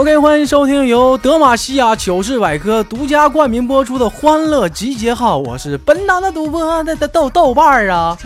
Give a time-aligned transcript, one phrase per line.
[0.00, 8.16] OK，欢迎收听由德玛西亚糗事百科独家冠名播出的《欢乐集结号》，我是本档的主播的的豆豆瓣儿啊。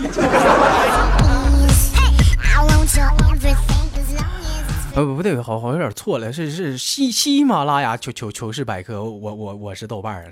[4.95, 10.31] 呃不不对，好好有点错了，是是喜喜马拉雅糗糗糗事百科，我我我是豆瓣儿。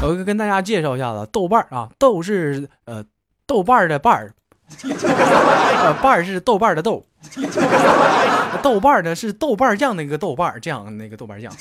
[0.00, 3.04] 我跟大家介绍一下子，豆瓣儿啊，豆是呃
[3.46, 4.32] 豆瓣儿的瓣儿。
[4.82, 7.04] 呃，瓣儿是豆瓣的豆，
[8.62, 11.52] 豆瓣儿的是豆瓣酱那个豆瓣酱那个豆瓣酱。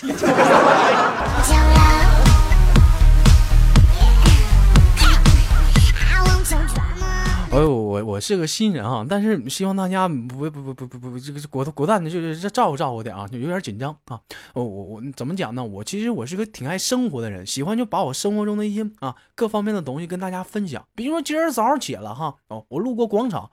[7.52, 14.22] 哎呦，我我是个新人啊，但是希望大家不不不不不不这个果果断的，就是照顾照顾点啊，就有点紧张啊。
[14.54, 15.64] 我我我怎么讲呢？
[15.64, 20.86] 我其实我是个挺爱生活的人，喜欢就把我生活中的一些啊各方面的东西跟大家分享。
[20.94, 23.50] 比如说今儿早上起来哈，哦，我路过广场，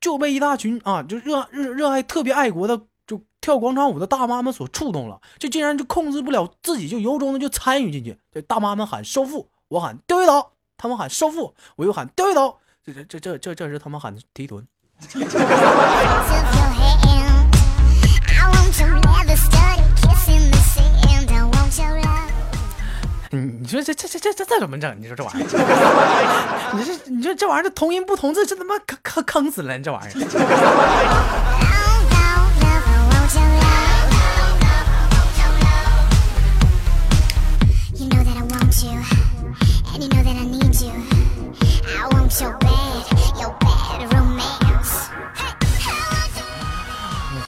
[0.00, 8.18] 就被一大群啊就热热热爱特别爱国的就跳广场舞的大妈们所触动了，就竟然就控制不了自己，就由衷的就参与进去。
[8.32, 12.58] 这大妈们喊收腹，我喊丢一刀，他们喊收腹，我又喊丢一刀。
[12.84, 14.66] 这这这这这这是他们喊的提臀。
[23.30, 25.00] 你你说这这这这这这怎么整？
[25.00, 25.46] 你说这玩意儿，
[26.76, 29.78] 你这你说这玩意儿这同音不同字，这他妈坑坑坑死了！
[29.78, 31.68] 你这玩意儿。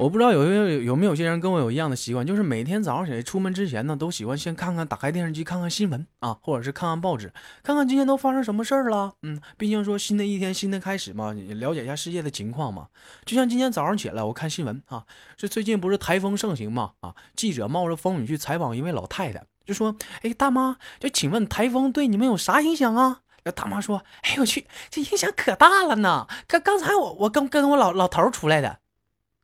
[0.04, 7.32] 我不知道有有有没有些人跟我有一样的习惯，就是每天早上起来出门之前呢，都喜欢先看看打开电视机看看新闻啊，或者是看看报纸，
[7.62, 9.14] 看看今天都发生什么事儿了。
[9.22, 12.88] 嗯，毕竟说新的一天新的开始嘛，了解一下世界的情况嘛。
[13.25, 15.06] 就像今天早上起来我看新闻啊，
[15.38, 26.26] 这最近不是台风盛行嘛啊，记者冒着风雨去采访一位老太太，就说：“哎，大妈，就请问台风对你们有啥影响啊？”那大妈说：“哎呦，我去，这影响可大了呢。
[26.47, 28.81] 刚刚才我我刚跟我老老头出来的。”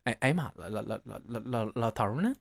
[0.05, 2.33] 哎哎妈，老老老老老老老头呢？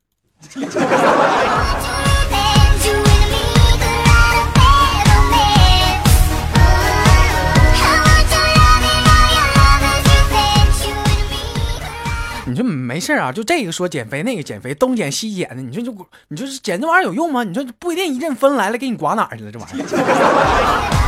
[12.46, 13.30] 你说没事啊？
[13.30, 15.56] 就这个说减肥，那个减肥，东减西减的。
[15.56, 15.94] 你说就
[16.28, 17.44] 你说减这玩意儿有用吗？
[17.44, 19.52] 你说不一定一阵风来了给你刮哪去了？
[19.52, 20.99] 这玩意儿。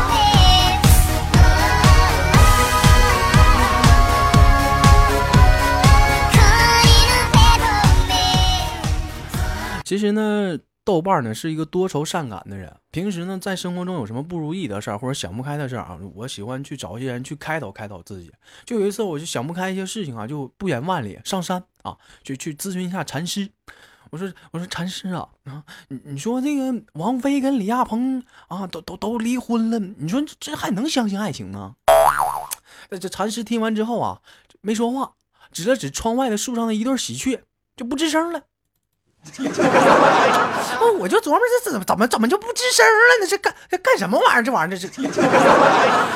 [9.93, 12.75] 其实呢，豆瓣呢是一个多愁善感的人。
[12.91, 18.33] 平时呢，在生活中有什么不如意的事儿或者想不开的事儿啊，我喜欢去找一些人去开导开导自己。
[18.65, 23.51] 就有一次，我就想不开一些事情啊，就不远万里上山啊，就去咨询一下禅师。
[24.11, 31.75] 我说：“我说禅师啊，啊，你你说这个王菲跟李亚鹏啊，都都都离婚了，你说这还能相信爱情吗？”
[32.99, 34.23] 这禅师听完之后啊，
[34.63, 35.13] 没说话，
[35.51, 37.43] 指了指窗外的树上的一对喜鹊，
[37.77, 38.45] 就不吱声了。
[40.99, 43.27] 我就琢磨这怎么怎么怎么就不吱声了呢？
[43.29, 44.43] 这干这干什么玩意儿？
[44.43, 45.03] 这玩意儿这这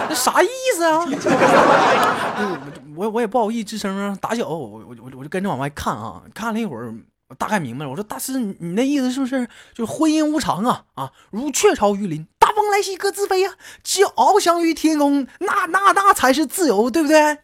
[0.09, 1.07] 这啥意思啊？
[2.97, 6.93] 我我也不好意思吱声啊，打小我我我我就跟着往外看啊，看了一会儿，
[7.29, 7.91] 我大概明白了。
[7.91, 10.85] 我说大师，你那意思是不是就是婚姻无常啊？
[10.95, 17.39] 啊，如雀巢于林，大风来袭各自飞啊，只有翱翔于天空，那那那才是自由，对不对？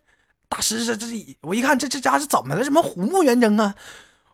[0.49, 1.07] 大师这这
[1.43, 2.65] 我一看这这家是怎么了？
[2.65, 3.75] 什么虎目圆睁啊？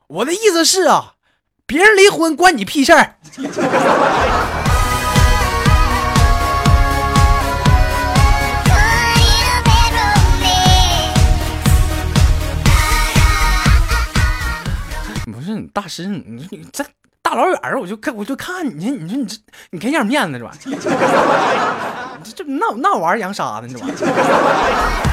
[0.07, 1.15] 我的意思是啊。
[1.69, 3.15] 别人离婚关你屁事儿！
[15.31, 16.83] 不是大师，你你这
[17.21, 19.37] 大老远我就看我就看你，你说你这
[19.73, 23.69] 你给点面子这玩意儿，这这那那玩意儿扬啥呢？
[23.71, 25.08] 这玩意儿。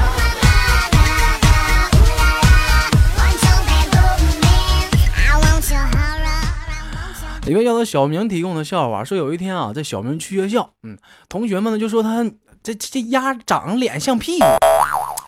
[7.46, 10.98] 一位叫做小明提供的笑话说，有一天啊，这小明去学校，嗯，
[11.28, 12.28] 同学们呢就说他
[12.60, 14.44] 这这鸭长脸像屁股，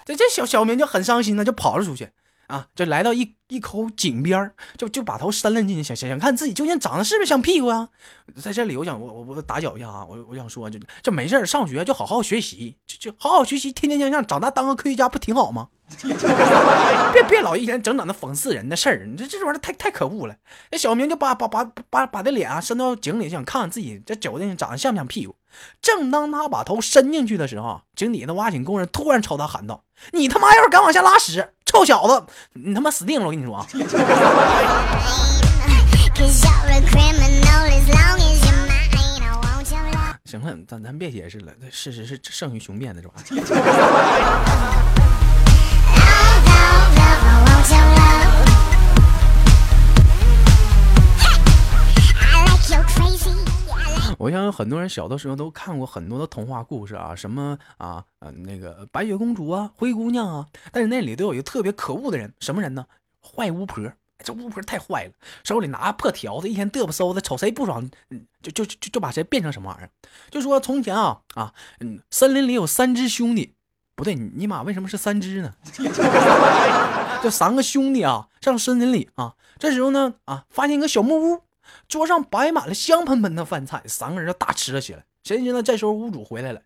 [0.04, 2.08] 这这小小明就很伤心呢，就跑了出去。
[2.48, 7.88] 啊，就来到一一口井边就就把头伸了进去，想想想看自己究竟长得是不是像屁股啊？
[8.36, 15.68] 在这里，我想我我我打搅一下啊，我我想说，就这没事上学就好好学习，就就好好学习，天天向上，长大当个科学家不挺好吗？
[17.14, 20.36] 别别老一天整整那讽刺人的事儿，你这这玩意儿太太可恶了。
[20.70, 25.36] 那小明就把把把把把这脸啊伸到井里，想看看自己这脚的长得像不像屁股。
[25.80, 33.26] 正当他把头伸进去的时候，井底的挖井工人突然朝他喊道：“你他妈要是敢往下拉屎，臭小子，你他妈死定了！
[33.26, 33.64] 我跟你说啊！”
[40.24, 45.07] 行了，咱咱别解释了，事实是胜于雄辩的，这玩意儿。
[54.28, 58.04] 我想很多人小的时候都看过很多的童话故事啊，什么啊
[58.44, 62.84] 那个白雪公主啊、灰姑娘啊，但是那里都有一个特别可恶的人，什么人呢？
[63.22, 63.90] 坏巫婆。
[64.22, 65.12] 这巫婆太坏了，
[65.44, 67.88] 手里拿破条子，一天嘚不嗖的，瞅谁不爽，
[68.42, 69.88] 就就就就把谁变成什么玩意儿。
[70.30, 73.54] 就说从前啊啊嗯，森林里有三只兄弟，
[73.94, 75.54] 不对，尼玛为什么是三只呢？
[77.22, 81.42] 就三个兄弟啊，上森林里啊，这时候呢啊，发现一个小木屋。
[81.86, 85.04] 桌上摆满了香喷喷的饭菜，三个人就大吃了起来。
[85.24, 86.60] 谁知道这时候屋主回来了，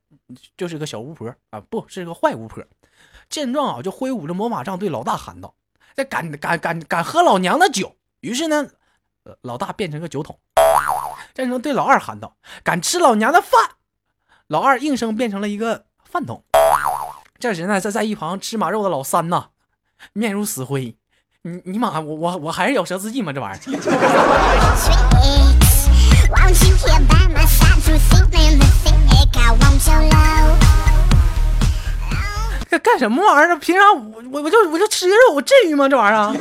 [0.56, 2.62] 就是个小巫婆啊，不是个坏巫婆。
[3.28, 5.54] 见状啊，就挥舞着魔法杖对老大喊道
[5.96, 8.68] ：“这敢敢敢敢喝老娘的酒！”于是呢，
[9.40, 10.38] 老大变成个酒桶。
[11.34, 13.76] 这时候对老二喊道：“敢吃老娘的饭！”
[14.48, 16.44] 老二应声变成了一个饭桶。
[17.38, 19.48] 这时呢，在在一旁吃马肉的老三呐，
[20.12, 20.96] 面如死灰。
[21.44, 23.32] 你你妈，我我我还是咬舌自尽吗？
[23.32, 23.58] 这玩意儿。
[32.70, 33.56] 干干什么玩意儿？
[33.58, 35.88] 凭啥我我我就我就吃肉，我至于吗？
[35.88, 36.32] 这玩意儿。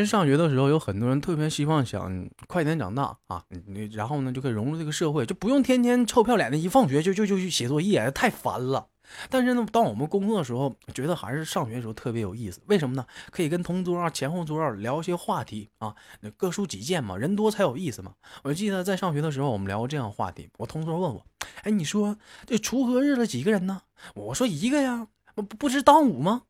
[0.00, 8.88] 实上学的时候，有很多人特别希望想快点长大啊，你然后呢就可以融入这个社会，就不用天天臭漂脸的，一放学就就就去写作业，太烦了。
[9.28, 12.60] 但是呢，当我们工作的时候，觉得还是上学的时候特别有意思。
[12.66, 13.04] 为什么呢？
[13.32, 15.94] 可以跟同桌啊、前后桌聊一些话题啊，
[16.36, 18.12] 各抒己见嘛，人多才有意思嘛。
[18.44, 20.48] 我记得在上学的时候，我们聊过这样话题。
[20.58, 21.26] 我同桌问我
[21.64, 22.16] ：“哎，你说
[22.46, 23.82] 这锄禾日了几个人呢？”
[24.14, 26.42] 我说：“一个呀，不不知当午吗？”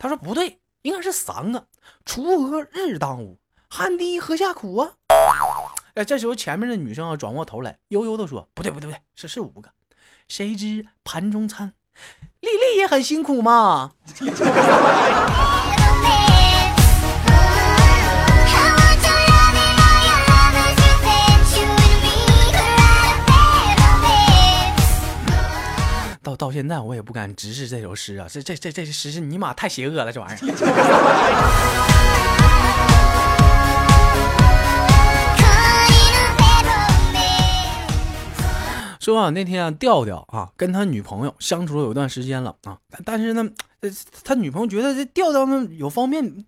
[0.00, 1.66] 他说：“不对。”应该是三个，
[2.04, 3.38] 锄禾日当午，
[3.68, 4.92] 汗滴禾下土啊！
[5.94, 9.70] 哎，这时候前面的女生啊转过头来，悠悠的说：“不对，不对，不对，是是五个。
[10.28, 11.74] 谁知盘中餐，
[12.40, 13.92] 丽丽也很辛苦嘛。”
[26.28, 30.38] 到到现在我也不敢直视这首诗啊，这这这这诗是尼玛太邪恶了，这玩意儿。
[39.00, 42.76] 说啊，那天啊，调调啊跟他女朋友相处了有一段时间了啊，
[43.06, 43.48] 但是呢，
[44.22, 46.44] 他女朋友觉得这调调呢有方面。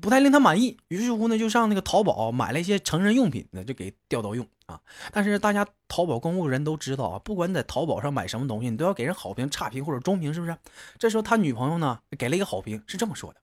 [0.00, 4.80] 不太令他满意，于是乎呢，就上那个淘宝买了一些成人用品呢，就给调到用啊。
[5.12, 10.56] 但是大家淘宝购物人都知道啊，不管在淘宝上买什么东西，你都要给人好评、差评或者中评，是不是？
[10.98, 13.40] 这时候他女朋友呢，给了一个好评，是这么说的：“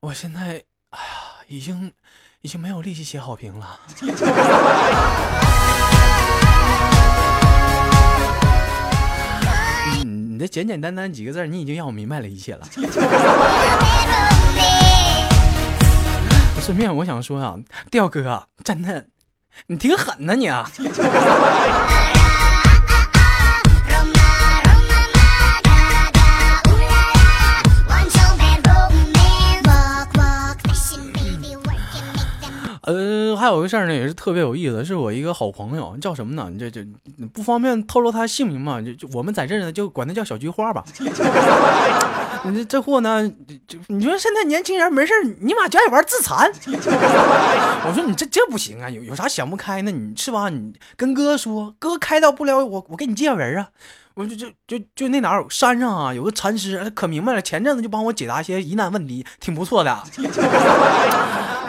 [0.00, 1.92] 我现在，哎呀，已经
[2.40, 3.80] 已经没有力气写好评了。
[10.04, 12.66] 你这简简单单几个字，你已经让我明白了一切了。
[16.64, 17.56] ”顺便我想说啊，
[17.90, 19.06] 调哥，真的，
[19.66, 20.70] 你挺狠呐你啊！
[32.82, 36.50] 呃，还有个事儿呢，也是特别有意思，是我一个好朋友，叫什么呢？
[36.58, 36.84] 这这
[37.32, 38.80] 不方便透露他姓名嘛？
[38.82, 40.84] 就就我们在这呢，就管他叫小菊花吧。
[42.44, 43.30] 你 这这货呢，
[43.68, 46.50] 就你说现在年轻人没事你妈就爱玩自残。
[47.86, 49.90] 我说你这这不行啊，有有啥想不开呢？
[49.92, 50.48] 你是吧？
[50.48, 53.68] 你跟哥说，哥开导不了我，我给你介绍人啊。
[54.14, 60.02] 我就就就就那哪儿山上啊，有个禅师，可明白了，前阵子就帮我解答一些疑难问题，挺不错的。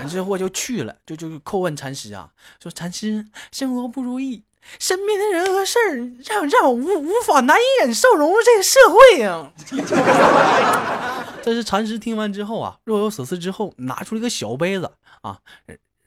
[0.08, 2.30] 这货就去了，就就叩问禅师啊，
[2.62, 4.44] 说禅师生活不如意，
[4.80, 5.96] 身边的人和事儿
[6.26, 9.52] 让让我无无法难以忍受融入这个社会呀。
[11.44, 14.92] 这是禅师听完之后啊，若有所思之后，拿出了一个小杯子
[15.22, 15.40] 啊，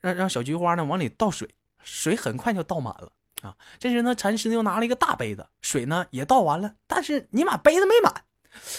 [0.01, 1.49] 让让小菊花呢往里倒水，
[1.83, 3.13] 水很快就倒满了
[3.43, 3.55] 啊。
[3.79, 8.23] 这时呢，禅师又拿了一个大杯子，水呢也倒完了，但是尼玛杯子没满。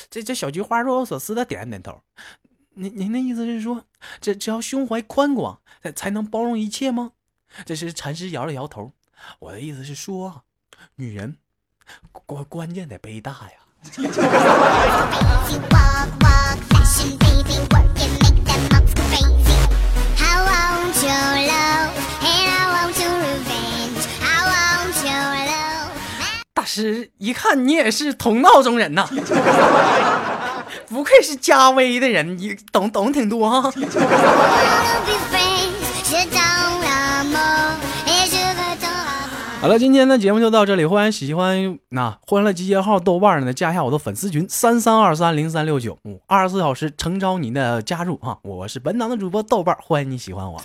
[0.10, 2.02] 这这小菊花若有所思的点了点头。
[2.80, 3.84] 您您的意思是说，
[4.22, 7.12] 这只要胸怀宽广，才才能包容一切吗？
[7.66, 8.92] 这时禅师摇了摇头，
[9.40, 10.44] 我的意思是说，
[10.96, 11.38] 女人
[12.12, 13.50] 关关键得背大呀。
[26.54, 29.08] 大师一看你也是同道中人呐，
[30.90, 33.62] 不愧是加威的人，你懂懂挺多啊。
[39.60, 40.86] 好了，今天的节目就到这里。
[40.86, 48.38] 欢迎喜欢那欢乐集结号豆瓣呢，加一下我的粉丝群三三二三零三六九，二十四小时诚招你的加入哈。
[48.44, 50.62] 我是本档的主播豆瓣，欢迎你喜欢我。